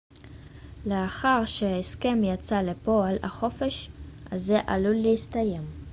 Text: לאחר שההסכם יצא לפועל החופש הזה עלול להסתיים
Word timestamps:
לאחר 0.85 1.45
שההסכם 1.45 2.23
יצא 2.23 2.61
לפועל 2.61 3.17
החופש 3.23 3.89
הזה 4.31 4.59
עלול 4.67 4.95
להסתיים 4.95 5.61